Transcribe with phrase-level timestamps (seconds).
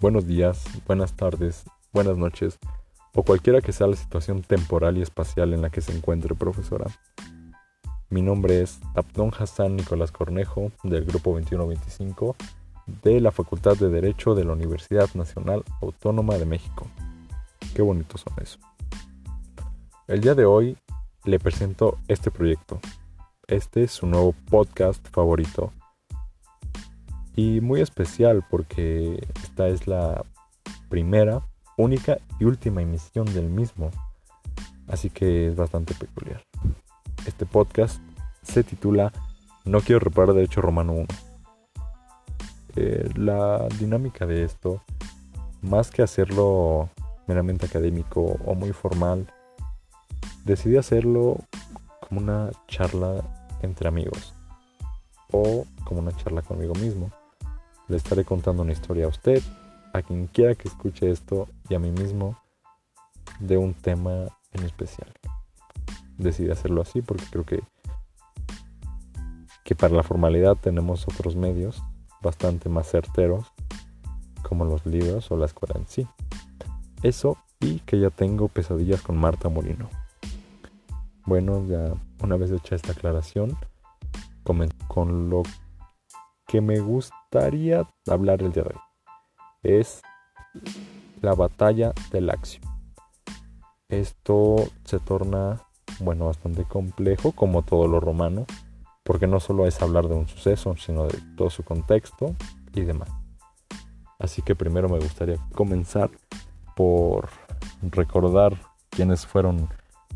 [0.00, 2.58] buenos días, buenas tardes, buenas noches
[3.14, 6.86] o cualquiera que sea la situación temporal y espacial en la que se encuentre profesora.
[8.08, 12.36] Mi nombre es Abdón Hassan Nicolás Cornejo del Grupo 2125
[13.02, 16.86] de la Facultad de Derecho de la Universidad Nacional Autónoma de México.
[17.74, 18.58] Qué bonitos son eso.
[20.06, 20.78] El día de hoy
[21.24, 22.78] le presento este proyecto.
[23.48, 25.72] Este es su nuevo podcast favorito
[27.38, 30.24] y muy especial porque esta es la
[30.88, 31.40] primera,
[31.76, 33.92] única y última emisión del mismo,
[34.88, 36.42] así que es bastante peculiar.
[37.26, 38.00] Este podcast
[38.42, 39.12] se titula
[39.64, 41.06] No quiero reparar Derecho Romano 1.
[42.74, 44.82] Eh, la dinámica de esto,
[45.62, 46.88] más que hacerlo
[47.28, 49.32] meramente académico o muy formal,
[50.44, 51.36] decidí hacerlo
[52.00, 53.22] como una charla
[53.62, 54.34] entre amigos
[55.30, 57.12] o como una charla conmigo mismo
[57.88, 59.42] le estaré contando una historia a usted,
[59.92, 62.38] a quien quiera que escuche esto y a mí mismo
[63.40, 65.12] de un tema en especial.
[66.16, 67.62] Decidí hacerlo así porque creo que,
[69.64, 71.82] que para la formalidad tenemos otros medios
[72.20, 73.52] bastante más certeros
[74.42, 76.06] como los libros o la escuela en sí.
[77.02, 79.88] Eso y que ya tengo pesadillas con Marta Molino.
[81.24, 81.92] Bueno, ya
[82.22, 83.56] una vez hecha esta aclaración,
[84.42, 85.42] con lo
[86.46, 86.80] que me
[87.30, 88.80] gustaría hablar el día de hoy.
[89.62, 90.02] Es
[91.20, 92.62] la batalla del Axio.
[93.90, 95.60] Esto se torna,
[96.00, 98.46] bueno, bastante complejo, como todo lo romano,
[99.04, 102.34] porque no solo es hablar de un suceso, sino de todo su contexto
[102.72, 103.10] y demás.
[104.18, 106.10] Así que primero me gustaría comenzar
[106.74, 107.28] por
[107.82, 108.54] recordar
[108.88, 109.68] quiénes fueron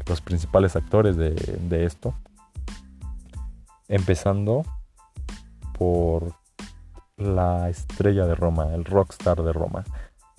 [0.07, 2.15] los principales actores de, de esto.
[3.89, 4.65] Empezando
[5.79, 6.42] por
[7.23, 9.85] la estrella de Roma, el rockstar de Roma,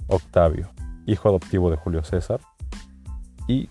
[0.08, 0.70] Octavio,
[1.06, 2.40] hijo adoptivo de Julio César,
[3.48, 3.70] y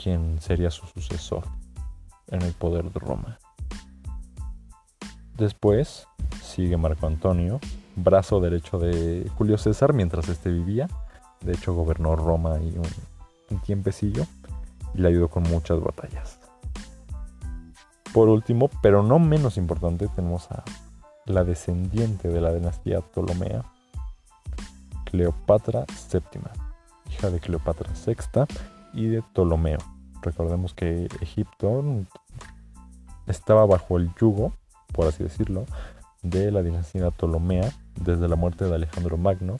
[0.00, 1.44] quien sería su sucesor
[2.28, 3.38] en el poder de Roma.
[5.36, 6.06] Después
[6.42, 7.60] sigue Marco Antonio,
[7.96, 10.88] brazo derecho de Julio César mientras éste vivía.
[11.40, 12.86] De hecho, gobernó Roma y un,
[13.50, 14.26] un tiempecillo
[14.94, 16.38] y le ayudó con muchas batallas.
[18.12, 20.64] Por último, pero no menos importante, tenemos a
[21.30, 23.64] la descendiente de la dinastía Ptolomea,
[25.04, 26.42] Cleopatra VII,
[27.10, 28.44] hija de Cleopatra VI
[28.92, 29.78] y de Ptolomeo.
[30.22, 31.82] Recordemos que Egipto
[33.26, 34.52] estaba bajo el yugo,
[34.92, 35.64] por así decirlo,
[36.22, 39.56] de la dinastía Ptolomea desde la muerte de Alejandro Magno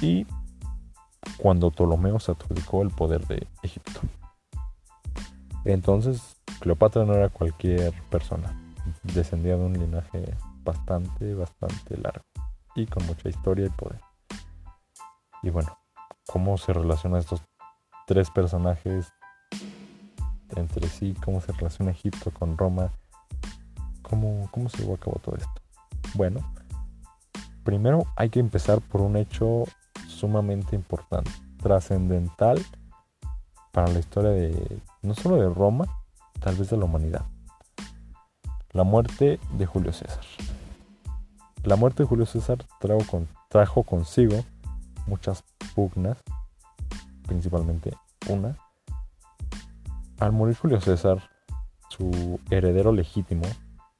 [0.00, 0.26] y
[1.36, 4.00] cuando Ptolomeo se adjudicó el poder de Egipto.
[5.64, 8.52] Entonces, Cleopatra no era cualquier persona,
[9.02, 12.24] descendía de un linaje bastante, bastante largo
[12.74, 14.00] y con mucha historia y poder.
[15.42, 15.76] Y bueno,
[16.26, 17.42] ¿cómo se relacionan estos
[18.06, 19.12] tres personajes
[20.56, 21.14] entre sí?
[21.24, 22.90] ¿Cómo se relaciona Egipto con Roma?
[24.02, 25.62] ¿Cómo, cómo se llevó a cabo todo esto?
[26.14, 26.40] Bueno,
[27.64, 29.64] primero hay que empezar por un hecho
[30.06, 31.30] sumamente importante,
[31.62, 32.64] trascendental
[33.72, 35.86] para la historia de no solo de Roma,
[36.40, 37.24] tal vez de la humanidad.
[38.72, 40.24] La muerte de Julio César.
[41.62, 42.64] La muerte de Julio César
[43.50, 44.42] trajo, consigo
[45.06, 45.44] muchas
[45.74, 46.16] pugnas,
[47.26, 47.94] principalmente
[48.30, 48.56] una.
[50.18, 51.22] Al morir Julio César,
[51.90, 53.42] su heredero legítimo,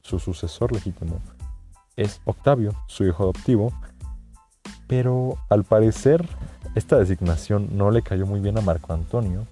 [0.00, 1.20] su sucesor legítimo,
[1.96, 3.74] es Octavio, su hijo adoptivo,
[4.86, 6.26] pero al parecer
[6.74, 9.46] esta designación no le cayó muy bien a Marco Antonio,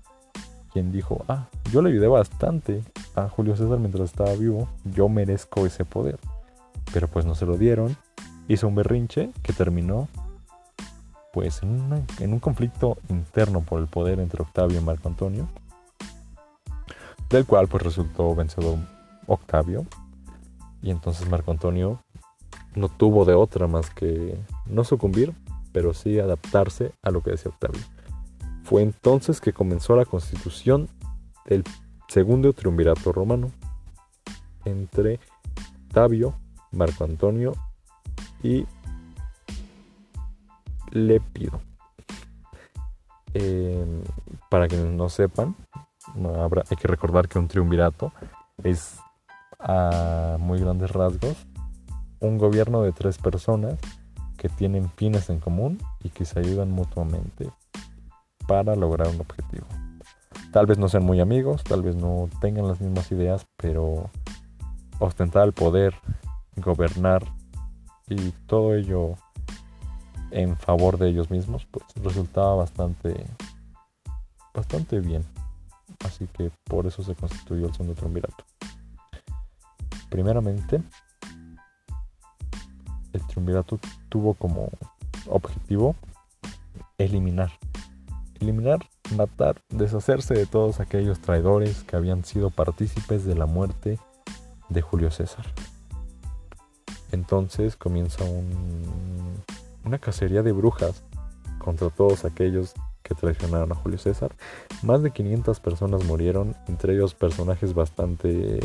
[0.72, 2.82] quien dijo, ah, yo le ayudé bastante
[3.28, 6.18] Julio César mientras estaba vivo, yo merezco ese poder
[6.92, 7.96] pero pues no se lo dieron.
[8.48, 10.08] Hizo un berrinche que terminó
[11.32, 15.48] pues en, en, un conflicto interno por el poder entre Octavio y Marco Antonio,
[17.28, 18.78] del cual pues resultó vencedor
[19.28, 19.86] Octavio,
[20.82, 22.02] y entonces Marco Antonio
[22.74, 24.36] no tuvo de otra más que
[24.66, 25.32] no sucumbir,
[25.70, 27.80] pero sí adaptarse a lo que decía Octavio.
[28.64, 30.88] Fue entonces que comenzó la constitución
[31.46, 31.62] del
[32.10, 33.52] segundo triunvirato romano
[34.64, 35.20] entre
[35.86, 36.34] Octavio,
[36.72, 37.52] Marco Antonio
[38.42, 38.66] y
[40.90, 41.60] Lépido.
[43.32, 44.02] Eh,
[44.50, 45.54] para quienes no sepan,
[46.16, 48.12] hay que recordar que un triunvirato
[48.64, 48.98] es
[49.60, 51.36] a muy grandes rasgos
[52.18, 53.78] un gobierno de tres personas
[54.36, 57.50] que tienen fines en común y que se ayudan mutuamente
[58.48, 59.66] para lograr un objetivo.
[60.52, 64.10] Tal vez no sean muy amigos, tal vez no tengan las mismas ideas, pero
[64.98, 65.94] ostentar el poder
[66.56, 67.24] gobernar
[68.08, 69.14] y todo ello
[70.32, 73.26] en favor de ellos mismos, pues resultaba bastante,
[74.52, 75.24] bastante bien.
[76.04, 78.44] Así que por eso se constituyó el segundo triunvirato.
[80.08, 80.82] Primeramente,
[83.12, 84.70] el triunvirato tuvo como
[85.28, 85.94] objetivo
[86.98, 87.52] eliminar.
[88.40, 88.80] Eliminar,
[89.16, 93.98] matar, deshacerse de todos aquellos traidores que habían sido partícipes de la muerte
[94.68, 95.46] de Julio César.
[97.12, 98.24] Entonces comienza
[99.84, 101.02] una cacería de brujas
[101.58, 104.34] contra todos aquellos que traicionaron a Julio César.
[104.82, 108.60] Más de 500 personas murieron, entre ellos personajes bastante,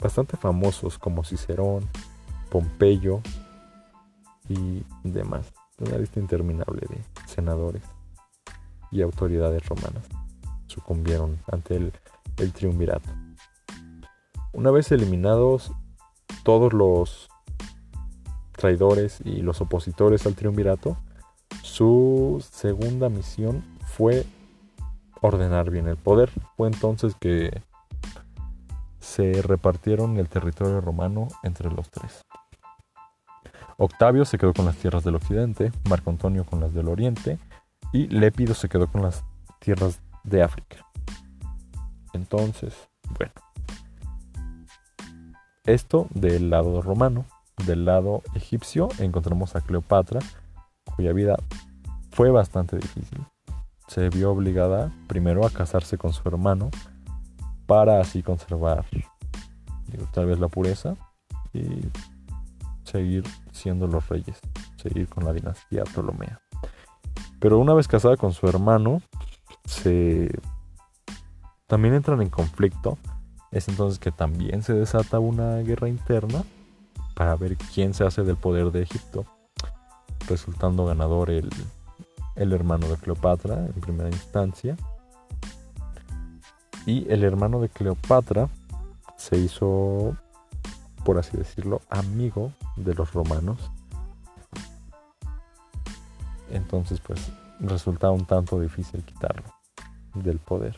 [0.00, 1.88] bastante famosos como Cicerón,
[2.50, 3.20] Pompeyo
[4.48, 5.52] y demás.
[5.78, 7.82] Una lista interminable de senadores
[8.92, 10.04] y autoridades romanas
[10.66, 11.92] sucumbieron ante el,
[12.52, 13.08] triunvirato.
[14.52, 15.72] Una vez eliminados
[16.42, 17.28] todos los
[18.52, 20.96] traidores y los opositores al triunvirato,
[21.62, 24.26] su segunda misión fue
[25.20, 26.30] ordenar bien el poder.
[26.56, 27.62] Fue entonces que
[28.98, 32.22] se repartieron el territorio romano entre los tres.
[33.76, 37.38] Octavio se quedó con las tierras del occidente, Marco Antonio con las del oriente
[37.92, 39.24] y Lépido se quedó con las
[39.58, 40.86] tierras de África.
[42.12, 42.74] Entonces,
[43.18, 43.32] bueno,
[45.64, 47.24] esto del lado romano
[47.66, 50.20] del lado egipcio encontramos a Cleopatra,
[50.96, 51.36] cuya vida
[52.10, 53.24] fue bastante difícil.
[53.88, 56.70] Se vio obligada primero a casarse con su hermano
[57.66, 58.84] para así conservar
[60.12, 60.96] tal vez la pureza
[61.52, 61.64] y
[62.84, 64.40] seguir siendo los reyes,
[64.76, 66.40] seguir con la dinastía Ptolomea.
[67.42, 69.02] Pero una vez casada con su hermano,
[69.64, 70.30] se
[71.66, 72.98] también entran en conflicto.
[73.50, 76.44] Es entonces que también se desata una guerra interna
[77.16, 79.26] para ver quién se hace del poder de Egipto,
[80.28, 81.50] resultando ganador el,
[82.36, 84.76] el hermano de Cleopatra en primera instancia.
[86.86, 88.50] Y el hermano de Cleopatra
[89.16, 90.16] se hizo,
[91.04, 93.72] por así decirlo, amigo de los romanos.
[96.52, 99.54] Entonces, pues resultaba un tanto difícil quitarlo
[100.14, 100.76] del poder.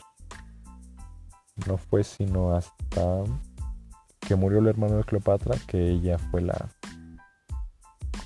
[1.67, 3.23] No fue sino hasta
[4.19, 6.69] que murió el hermano de Cleopatra, que ella fue la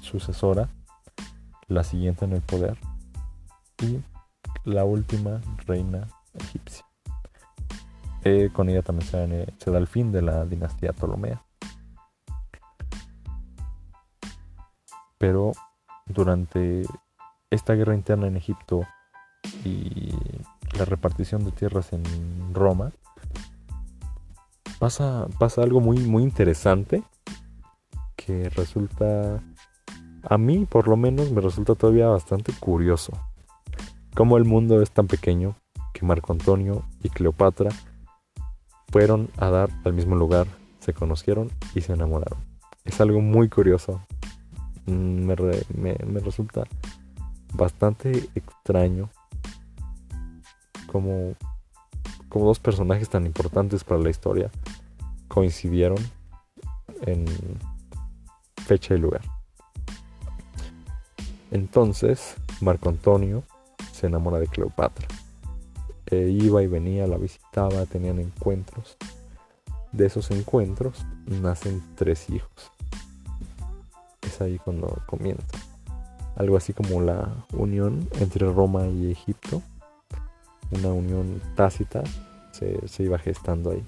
[0.02, 0.70] sucesora,
[1.68, 2.78] la siguiente en el poder
[3.82, 4.00] y
[4.64, 6.86] la última reina egipcia.
[8.24, 11.44] Eh, con ella también se, se, da el fin de la dinastía Ptolomea.
[15.18, 15.52] Pero
[16.06, 16.86] durante
[17.52, 18.82] esta guerra interna en Egipto
[19.66, 20.14] y
[20.78, 22.04] la repartición de tierras en
[22.54, 22.92] Roma,
[24.80, 27.04] pasa, pasa algo muy, muy interesante
[28.16, 29.42] que resulta,
[30.24, 33.14] a mí por lo menos me resulta todavía bastante curioso.
[34.16, 35.56] Cómo el mundo es tan pequeño
[35.94, 37.72] que Marco Antonio y Cleopatra
[38.92, 40.48] fueron a dar al mismo lugar,
[40.80, 42.40] se conocieron y se enamoraron.
[42.86, 44.02] Es algo muy curioso.
[44.86, 46.64] Mm, me, me resulta
[47.54, 49.10] bastante extraño
[50.88, 51.36] como
[52.30, 54.52] como dos personajes tan importantes para la historia
[55.28, 55.98] coincidieron
[57.02, 57.26] en
[58.66, 59.22] fecha y lugar.
[61.52, 63.44] Entonces, Marco Antonio
[63.92, 65.08] se enamora de Cleopatra.
[66.06, 68.98] E iba y venía, la visitaba, tenían encuentros.
[69.92, 72.72] De esos encuentros nacen tres hijos.
[74.22, 75.69] Es ahí cuando comienza.
[76.40, 79.62] Algo así como la unión entre Roma y Egipto
[80.72, 82.04] una unión tácita
[82.52, 83.84] se, iba gestando ahí.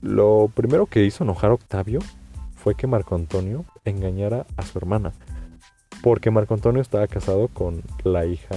[0.00, 2.00] Lo primero que hizo enojar Octavio
[2.56, 5.12] fue que Marco Antonio engañara a su hermana.
[6.02, 8.56] Porque Marco Antonio estaba casado con la hija,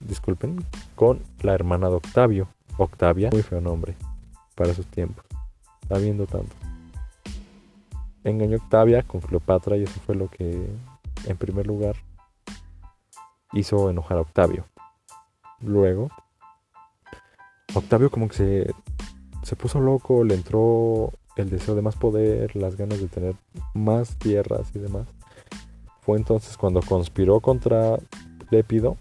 [0.00, 0.64] disculpen,
[0.94, 2.48] con la hermana de Octavio.
[2.76, 3.94] Octavia, muy feo nombre
[4.54, 5.24] para sus tiempos.
[5.82, 6.54] Está viendo tanto.
[8.24, 10.68] Engañó a Octavia con Cleopatra y eso fue lo que,
[11.26, 11.96] en primer lugar,
[13.52, 14.64] hizo enojar a Octavio.
[15.60, 16.10] Luego,
[17.74, 18.74] Octavio como que se,
[19.42, 23.34] se puso loco, le entró el deseo de más poder, las ganas de tener
[23.74, 25.06] más tierras y demás.
[26.00, 27.98] Fue entonces cuando conspiró contra
[28.50, 28.96] Lépido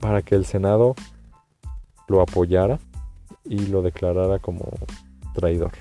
[0.00, 0.94] para que el Senado
[2.08, 2.78] lo apoyara
[3.44, 4.68] y lo declarara como
[5.34, 5.72] traidor.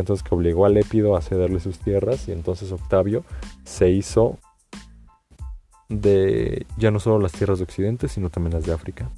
[0.00, 3.24] Entonces que obligó a Lépido a cederle sus tierras y entonces Octavio
[3.64, 4.38] se hizo
[5.88, 9.10] de ya no solo las tierras de Occidente, sino también las de África.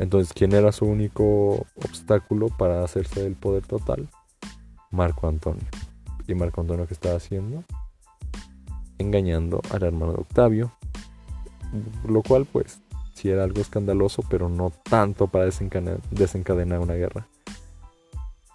[0.00, 4.08] Entonces, ¿quién era su único obstáculo para hacerse del poder total?
[4.90, 5.64] Marco Antonio.
[6.26, 7.62] ¿Y Marco Antonio qué estaba haciendo?
[8.98, 10.72] engañando al hermano de Octavio,
[12.06, 12.80] lo cual pues
[13.14, 17.26] sí era algo escandaloso, pero no tanto para desencadenar, una guerra.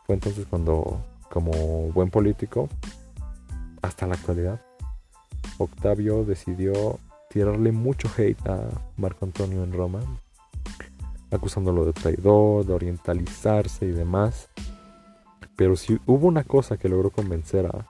[0.10, 1.51] Fue entonces cuando, como
[1.92, 2.68] buen político,
[3.84, 4.60] hasta la actualidad,
[5.60, 6.98] Octavio decidió
[7.30, 10.00] tirarle mucho hate a Marco Antonio en Roma,
[11.30, 14.50] acusándolo de traidor, de orientalizarse y demás.
[15.56, 17.86] Pero si hubo una cosa que logró convencer a,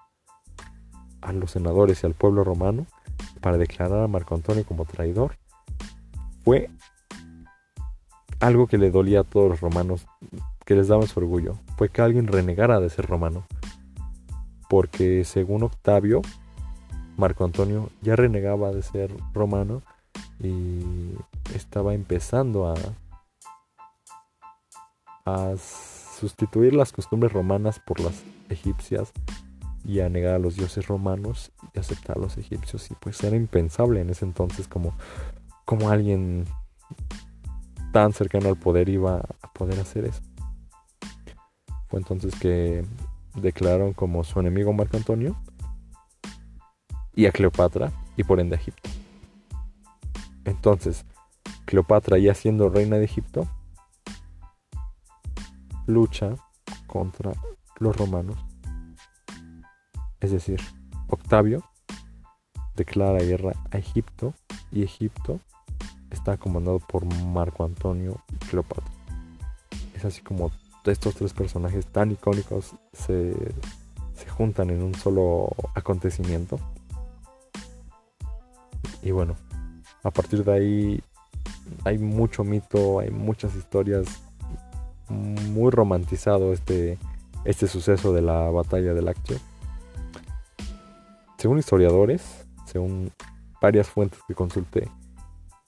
[1.21, 2.85] a los senadores y al pueblo romano
[3.39, 5.37] para declarar a Marco Antonio como traidor,
[6.43, 6.69] fue
[8.41, 10.05] algo que le dolía a todos los romanos,
[10.65, 13.47] que les daba su orgullo, fue que alguien renegara de ser romano.
[14.67, 16.21] Porque según Octavio,
[17.15, 19.81] Marco Antonio ya renegaba de ser romano
[20.43, 21.15] y
[21.55, 22.75] estaba empezando a,
[25.23, 29.13] a sustituir las costumbres romanas por las egipcias
[29.85, 33.37] y a negar a los dioses romanos y aceptar a los egipcios y pues era
[33.37, 34.97] impensable en ese entonces como,
[35.63, 36.43] como alguien
[37.93, 40.21] tan cercano al poder iba a poder hacer eso.
[41.89, 42.85] Fue entonces que
[43.35, 45.35] declararon como su enemigo Marco Antonio
[47.15, 48.89] y a Cleopatra y por ende a Egipto.
[50.45, 51.05] Entonces,
[51.65, 53.47] Cleopatra ya siendo reina de Egipto,
[55.87, 56.35] lucha
[56.87, 57.33] contra
[57.79, 58.37] los romanos.
[60.19, 60.61] Es decir,
[61.07, 61.63] Octavio
[62.75, 64.33] declara guerra a Egipto
[64.71, 65.39] y Egipto
[66.11, 68.91] está comandado por Marco Antonio y Cleopatra.
[69.95, 70.51] Es así como
[70.85, 73.33] estos tres personajes tan icónicos se,
[74.13, 76.59] se juntan en un solo acontecimiento
[79.01, 79.35] y bueno,
[80.03, 81.03] a partir de ahí
[81.85, 84.21] hay mucho mito, hay muchas historias,
[85.09, 86.97] muy romantizado este,
[87.45, 89.37] este suceso de la batalla del Lácteo.
[91.37, 93.11] Según historiadores, según
[93.61, 94.89] varias fuentes que consulté,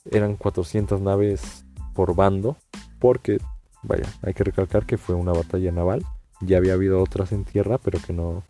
[0.09, 2.57] eran 400 naves por bando,
[2.99, 3.39] porque,
[3.83, 6.05] vaya, hay que recalcar que fue una batalla naval,
[6.41, 8.43] ya había habido otras en tierra, pero que no,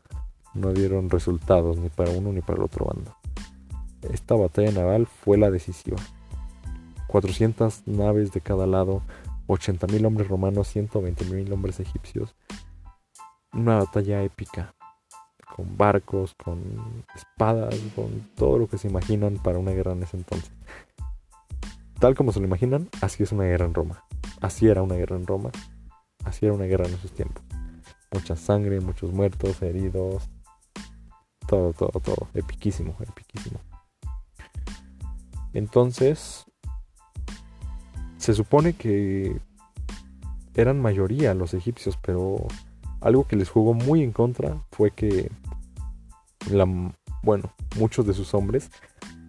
[0.54, 3.16] no dieron resultados ni para uno ni para el otro bando.
[4.12, 5.98] Esta batalla naval fue la decisiva.
[7.08, 9.02] 400 naves de cada lado,
[9.48, 12.36] 80.000 hombres romanos, 120.000 hombres egipcios.
[13.54, 14.74] Una batalla épica,
[15.56, 20.18] con barcos, con espadas, con todo lo que se imaginan para una guerra en ese
[20.18, 20.52] entonces.
[22.02, 24.04] Tal como se lo imaginan, así es una guerra en Roma.
[24.42, 25.52] Así era una guerra en Roma.
[26.26, 27.44] Así era una guerra en esos tiempos.
[28.12, 30.28] Mucha sangre, muchos muertos, heridos.
[31.46, 32.28] Todo, todo, todo.
[32.34, 33.60] Epiquísimo, epiquísimo.
[35.54, 36.46] Entonces,
[38.18, 39.40] se supone que
[40.56, 42.48] eran mayoría los egipcios, pero
[43.00, 45.30] algo que les jugó muy en contra fue que,
[47.22, 48.72] bueno, muchos de sus hombres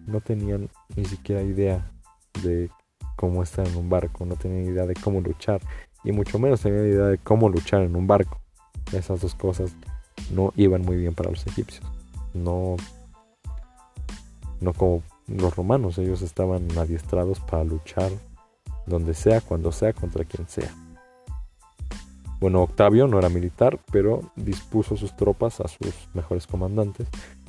[0.07, 1.92] no tenían ni siquiera idea
[2.41, 2.69] de
[3.15, 5.61] cómo estar en un barco, no tenían idea de cómo luchar
[6.03, 8.39] y mucho menos tenían idea de cómo luchar en un barco.
[8.91, 9.71] Esas dos cosas
[10.31, 11.85] no iban muy bien para los egipcios.
[12.33, 12.75] No,
[14.59, 18.11] no como los romanos, ellos estaban adiestrados para luchar
[18.85, 20.73] donde sea, cuando sea, contra quien sea.
[22.39, 27.07] Bueno, Octavio no era militar, pero dispuso sus tropas a sus mejores comandantes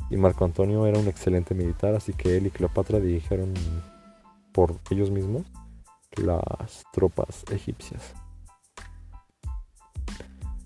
[0.09, 3.53] y Marco Antonio era un excelente militar, así que él y Cleopatra dirigieron
[4.55, 5.43] por ellos mismos
[6.17, 8.15] las tropas egipcias.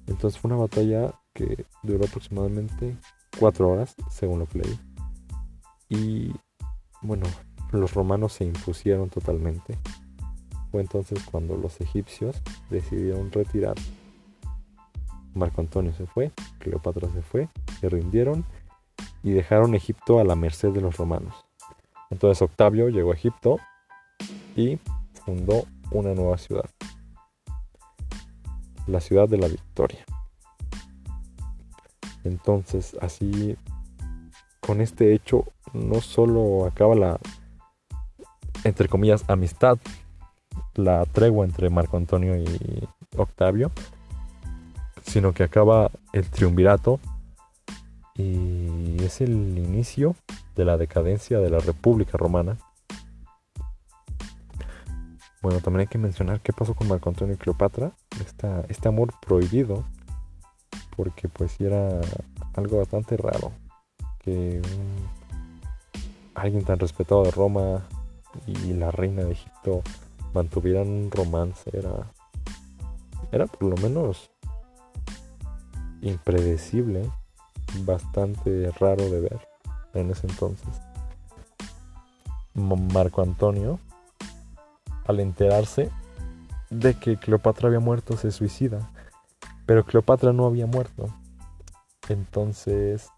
[0.06, 2.96] Entonces fue una batalla que duró aproximadamente
[3.40, 4.80] cuatro horas, según lo que leí.
[5.88, 6.34] Y
[7.00, 7.26] bueno,
[7.72, 9.78] los romanos se impusieron totalmente.
[10.70, 13.76] Fue entonces cuando los egipcios decidieron retirar.
[15.34, 17.48] Marco Antonio se fue, Cleopatra se fue,
[17.80, 18.44] se rindieron
[19.22, 21.34] y dejaron Egipto a la merced de los romanos.
[22.10, 23.58] Entonces Octavio llegó a Egipto
[24.58, 24.80] y
[25.24, 26.68] fundó una nueva ciudad,
[28.88, 30.04] la ciudad de la Victoria.
[32.24, 33.56] Entonces así
[34.60, 37.20] con este hecho no solo acaba la,
[38.64, 39.78] entre comillas, amistad,
[40.74, 43.70] la tregua entre Marco Antonio y Octavio,
[45.04, 46.98] sino que acaba el triunvirato
[48.14, 50.16] y es el inicio
[50.56, 52.58] de la decadencia de la República Romana.
[55.40, 57.92] Bueno, también hay que mencionar qué pasó con Marco Antonio y Cleopatra,
[58.68, 59.84] este amor prohibido,
[60.96, 62.00] porque pues era
[62.54, 63.52] algo bastante raro
[64.18, 64.60] que
[66.34, 67.86] alguien tan respetado de Roma
[68.46, 69.82] y la reina de Egipto
[70.34, 72.12] mantuvieran un romance era
[73.32, 74.30] era por lo menos
[76.00, 77.10] impredecible,
[77.84, 79.48] bastante raro de ver.
[79.94, 80.68] en ese entonces.
[82.54, 83.78] Marco Antonio,
[85.08, 85.90] al enterarse
[86.70, 88.90] de que Cleopatra había muerto, se suicida.
[89.66, 91.08] Pero Cleopatra no había muerto.
[92.08, 93.10] Entonces,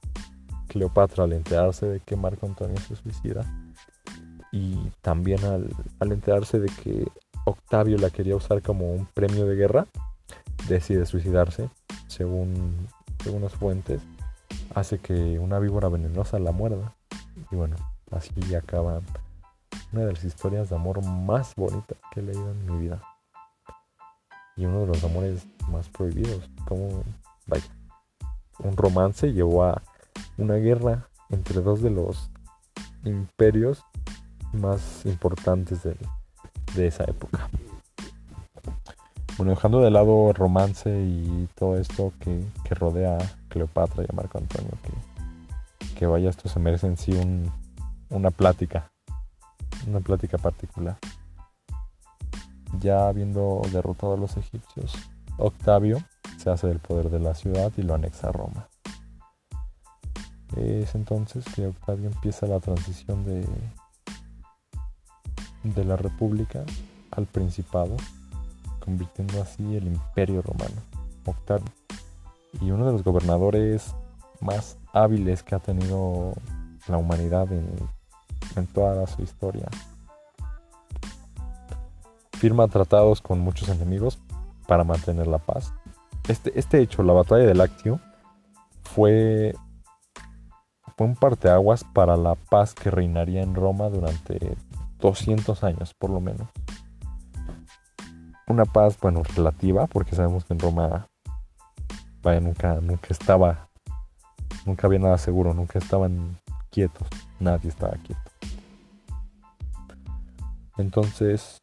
[0.68, 3.44] Cleopatra, al enterarse de que Marco Antonio se suicida,
[4.52, 7.06] y también al, enterarse de que
[7.44, 9.86] Octavio la quería usar como un premio de guerra,
[10.68, 11.70] decide suicidarse,
[12.06, 12.88] según,
[13.22, 14.00] según las fuentes,
[14.74, 16.94] hace que una víbora venenosa la muerda.
[17.50, 17.76] Y bueno,
[18.10, 19.00] así acaba
[19.92, 23.02] una de las historias de amor más bonitas que he leído en mi vida.
[24.56, 26.48] Y uno de los amores más prohibidos.
[26.66, 27.02] Como,
[27.46, 27.64] vaya,
[28.58, 29.82] un romance llevó a
[30.36, 32.30] una guerra entre dos de los
[33.04, 33.84] imperios
[34.52, 35.96] más importantes de,
[36.86, 37.48] esa época.
[39.36, 42.44] Bueno, dejando de lado el romance y todo esto que,
[42.74, 47.12] rodea a Cleopatra y a Marco Antonio, que, que vaya, esto se merece en sí
[47.12, 47.50] un,
[48.10, 48.90] una plática
[49.86, 50.98] una plática particular.
[52.80, 54.92] Ya habiendo derrotado a los egipcios,
[55.38, 55.98] Octavio
[56.38, 58.68] se hace del poder de la ciudad y lo anexa a Roma.
[60.56, 63.46] Es entonces que Octavio empieza la transición de,
[65.62, 66.64] de la república
[67.10, 67.96] al principado,
[68.84, 70.82] convirtiendo así el imperio romano.
[71.24, 71.72] Octavio.
[72.60, 73.94] Y uno de los gobernadores
[74.40, 76.34] más hábiles que ha tenido
[76.88, 77.70] la humanidad en
[78.56, 79.68] en toda su historia.
[82.32, 84.18] Firma tratados con muchos enemigos
[84.66, 85.72] para mantener la paz.
[86.28, 88.00] Este, este hecho, la batalla de Lácteo,
[88.82, 89.54] fue,
[90.96, 94.56] fue un parteaguas para la paz que reinaría en Roma durante
[95.00, 96.48] 200 años, por lo menos.
[98.46, 101.08] Una paz, bueno, relativa, porque sabemos que en Roma
[102.22, 103.68] vaya, nunca, nunca estaba,
[104.66, 106.38] nunca había nada seguro, nunca estaban
[106.70, 107.08] quietos,
[107.38, 108.29] nadie estaba quieto.
[110.80, 111.62] Entonces,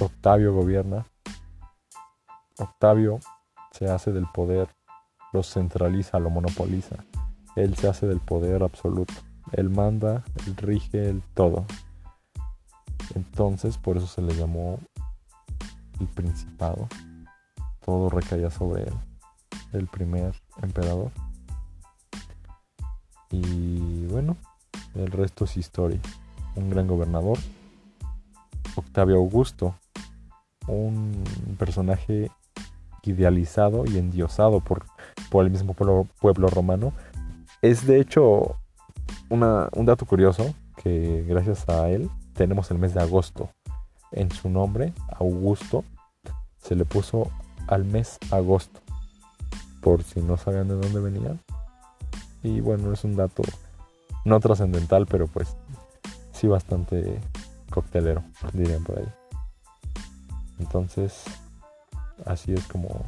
[0.00, 1.06] Octavio gobierna.
[2.58, 3.20] Octavio
[3.70, 4.68] se hace del poder,
[5.32, 6.96] lo centraliza, lo monopoliza.
[7.54, 9.14] Él se hace del poder absoluto.
[9.52, 11.66] Él manda, él rige, el todo.
[13.14, 14.78] Entonces, por eso se le llamó
[16.00, 16.88] el principado.
[17.84, 18.94] Todo recaía sobre él,
[19.72, 21.10] el primer emperador.
[23.30, 24.36] Y bueno,
[24.94, 26.00] el resto es historia.
[26.54, 27.38] Un gran gobernador,
[28.76, 29.74] Octavio Augusto,
[30.66, 31.24] un
[31.58, 32.30] personaje
[33.02, 34.84] idealizado y endiosado por,
[35.30, 36.92] por el mismo pueblo, romano.
[37.60, 38.56] Es de hecho
[39.28, 43.50] un dato curioso que gracias a él tenemos el mes de agosto.
[44.12, 45.84] En su nombre, Augusto,
[46.58, 47.30] se le puso
[47.66, 48.80] al mes agosto,
[49.80, 51.40] por si no sabían de dónde venían.
[52.42, 53.42] Y bueno, es un dato
[54.24, 55.56] no trascendental, pero pues
[56.32, 57.20] sí bastante
[57.72, 59.08] coctelero, dirían por ahí.
[60.60, 61.24] Entonces,
[62.24, 63.04] así es como,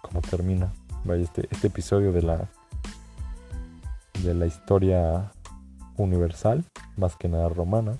[0.00, 0.72] como termina
[1.16, 2.48] este, este episodio de la,
[4.22, 5.30] de la historia
[5.96, 6.64] universal,
[6.96, 7.98] más que nada romana,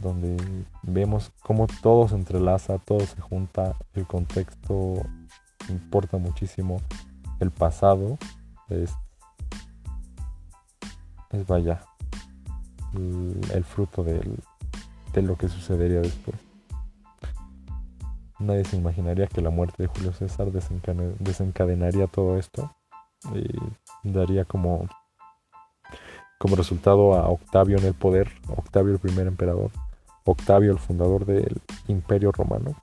[0.00, 0.36] donde
[0.82, 5.02] vemos cómo todo se entrelaza, todo se junta, el contexto
[5.68, 6.80] importa muchísimo,
[7.38, 8.18] el pasado
[8.68, 8.92] es,
[11.30, 11.82] es vaya,
[12.94, 16.36] el fruto de lo que sucedería después.
[18.40, 22.74] Nadie se imaginaría que la muerte de Julio César desencadenaría todo esto
[23.34, 23.46] y
[24.02, 24.88] daría como,
[26.38, 29.70] como resultado a Octavio en el poder, Octavio el primer emperador,
[30.24, 32.74] Octavio el fundador del imperio romano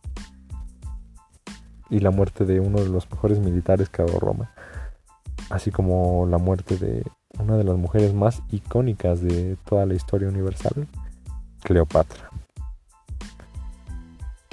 [1.89, 4.53] y la muerte de uno de los mejores militares que ha dado Roma,
[5.49, 7.03] así como la muerte de
[7.47, 10.85] una de las mujeres más icónicas de toda la historia universal,
[11.63, 12.29] Cleopatra.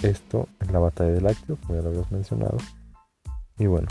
[0.00, 2.56] Esto en la batalla de Lácteo, como ya lo habíamos mencionado.
[3.58, 3.88] Y bueno,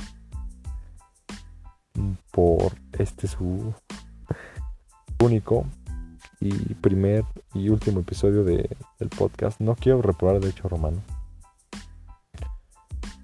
[2.32, 3.74] por este su
[5.22, 5.66] único
[6.39, 11.02] y primer y último episodio de, del podcast, no quiero reprobar de hecho romano.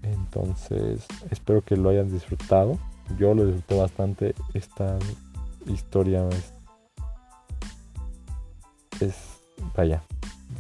[0.04, 2.78] Entonces, espero que lo hayan disfrutado.
[3.18, 4.36] Yo lo disfruté bastante.
[4.54, 4.98] Esta
[5.72, 6.28] historia
[9.00, 9.40] es,
[9.76, 10.04] vaya,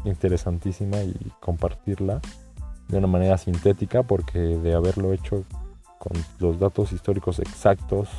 [0.05, 2.21] interesantísima y compartirla
[2.87, 5.43] de una manera sintética porque de haberlo hecho
[5.99, 8.09] con los datos históricos exactos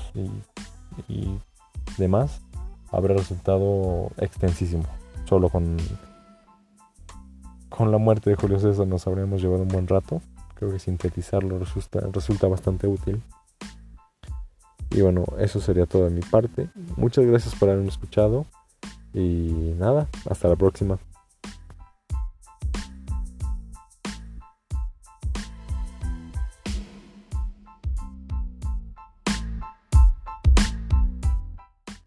[1.08, 1.38] y,
[1.96, 2.40] demás,
[2.92, 4.84] habrá resultado extensísimo.
[5.24, 5.76] Solo con,
[7.68, 10.20] con la muerte de Julio César nos habríamos llevado un buen rato.
[10.54, 13.22] Creo que sintetizarlo resulta, resulta bastante útil.
[14.90, 16.68] Y bueno, eso sería todo de mi parte.
[16.96, 18.46] Muchas gracias por haberme escuchado.
[19.12, 20.98] Y nada, hasta la próxima.